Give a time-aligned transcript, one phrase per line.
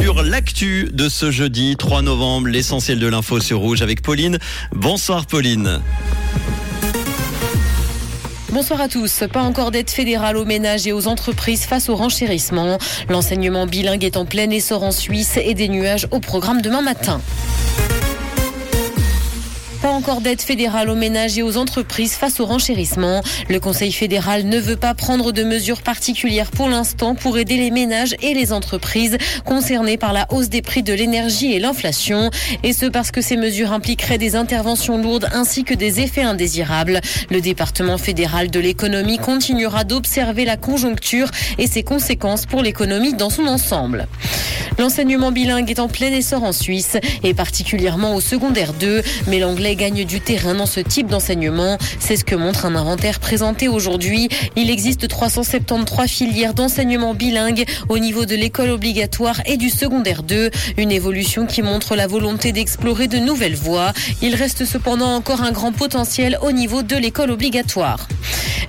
[0.00, 4.38] sur l'actu de ce jeudi 3 novembre, l'essentiel de l'info sur Rouge avec Pauline.
[4.72, 5.80] Bonsoir Pauline.
[8.50, 9.24] Bonsoir à tous.
[9.32, 12.78] Pas encore d'aide fédérale aux ménages et aux entreprises face au renchérissement.
[13.08, 17.20] L'enseignement bilingue est en plein essor en Suisse et des nuages au programme demain matin.
[19.82, 23.22] Pas encore d'aide fédérale aux ménages et aux entreprises face au renchérissement.
[23.48, 27.70] Le Conseil fédéral ne veut pas prendre de mesures particulières pour l'instant pour aider les
[27.70, 29.16] ménages et les entreprises
[29.46, 32.28] concernés par la hausse des prix de l'énergie et l'inflation.
[32.62, 37.00] Et ce parce que ces mesures impliqueraient des interventions lourdes ainsi que des effets indésirables.
[37.30, 43.30] Le département fédéral de l'économie continuera d'observer la conjoncture et ses conséquences pour l'économie dans
[43.30, 44.08] son ensemble.
[44.78, 49.69] L'enseignement bilingue est en plein essor en Suisse et particulièrement au secondaire 2, mais l'anglais
[49.76, 51.78] gagne du terrain dans ce type d'enseignement.
[51.98, 54.28] C'est ce que montre un inventaire présenté aujourd'hui.
[54.56, 60.50] Il existe 373 filières d'enseignement bilingue au niveau de l'école obligatoire et du secondaire 2,
[60.78, 63.92] une évolution qui montre la volonté d'explorer de nouvelles voies.
[64.22, 68.08] Il reste cependant encore un grand potentiel au niveau de l'école obligatoire.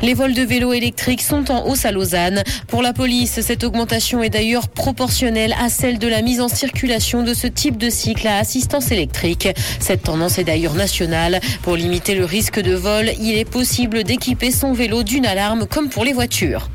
[0.01, 2.43] Les vols de vélos électriques sont en hausse à Lausanne.
[2.67, 7.21] Pour la police, cette augmentation est d'ailleurs proportionnelle à celle de la mise en circulation
[7.21, 9.47] de ce type de cycle à assistance électrique.
[9.79, 11.39] Cette tendance est d'ailleurs nationale.
[11.61, 15.89] Pour limiter le risque de vol, il est possible d'équiper son vélo d'une alarme comme
[15.89, 16.69] pour les voitures.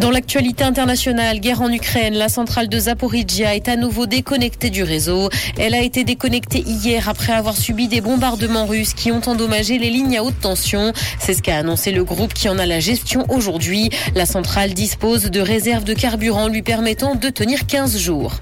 [0.00, 4.82] Dans l'actualité internationale, guerre en Ukraine, la centrale de Zaporizhia est à nouveau déconnectée du
[4.82, 5.30] réseau.
[5.56, 9.90] Elle a été déconnectée hier après avoir subi des bombardements russes qui ont endommagé les
[9.90, 10.92] lignes à haute tension.
[11.20, 13.90] C'est ce qu'a annoncé le groupe qui en a la gestion aujourd'hui.
[14.16, 18.40] La centrale dispose de réserves de carburant lui permettant de tenir 15 jours.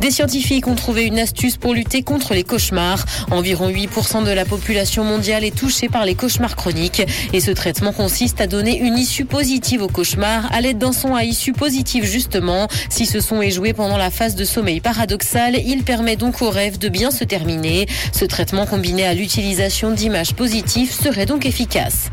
[0.00, 3.04] Des scientifiques ont trouvé une astuce pour lutter contre les cauchemars.
[3.30, 7.02] Environ 8% de la population mondiale est touchée par les cauchemars chroniques.
[7.32, 11.14] Et ce traitement consiste à donner une issue positive aux cauchemars à l'aide d'un son
[11.14, 12.68] à issue positive justement.
[12.88, 16.50] Si ce son est joué pendant la phase de sommeil paradoxal, il permet donc au
[16.50, 17.86] rêve de bien se terminer.
[18.12, 22.10] Ce traitement combiné à l'utilisation d'images positives serait donc efficace.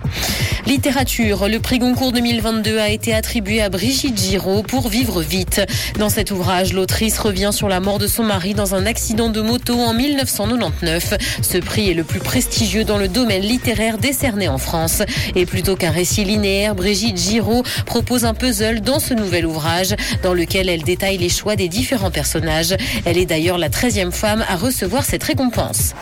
[0.67, 5.61] Littérature, le prix Goncourt 2022 a été attribué à Brigitte Giraud pour Vivre vite.
[5.99, 9.41] Dans cet ouvrage, l'autrice revient sur la mort de son mari dans un accident de
[9.41, 11.13] moto en 1999.
[11.43, 15.03] Ce prix est le plus prestigieux dans le domaine littéraire décerné en France.
[15.35, 20.33] Et plutôt qu'un récit linéaire, Brigitte Giraud propose un puzzle dans ce nouvel ouvrage dans
[20.33, 22.75] lequel elle détaille les choix des différents personnages.
[23.05, 25.93] Elle est d'ailleurs la 13e femme à recevoir cette récompense.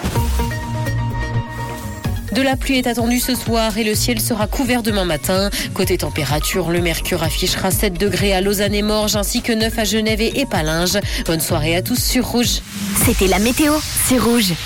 [2.34, 5.52] De la pluie est attendue ce soir et le ciel sera couvert demain matin.
[5.76, 9.84] Côté température, le mercure affichera 7 degrés à Lausanne et Morges ainsi que 9 à
[9.84, 10.98] Genève et Épalinges.
[11.26, 12.62] Bonne soirée à tous sur Rouge.
[13.06, 13.74] C'était la météo,
[14.08, 14.54] c'est Rouge.